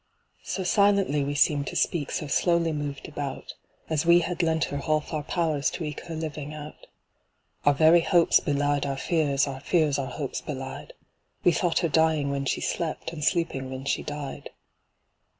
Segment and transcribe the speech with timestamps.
[0.41, 3.53] So silently we seem'd to speak, So slowly moved about,
[3.87, 6.87] As we had lent her half our powers To eke her living out.
[7.65, 10.93] Our very hopes belied our fears, Our fears our hopes belied
[11.43, 14.49] We thought her dying when she slept, And sleeping when she died.